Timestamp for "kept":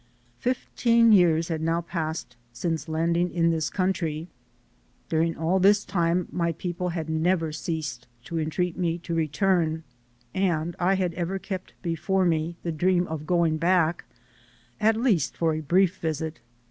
11.37-11.73